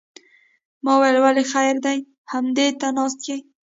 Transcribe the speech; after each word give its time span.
ما 0.83 0.93
ویل 1.01 1.17
ولې 1.23 1.43
خیر 1.51 1.75
دی 1.85 1.97
همدې 2.31 2.67
ته 2.79 2.87
ناست 2.97 3.21
یې. 3.29 3.37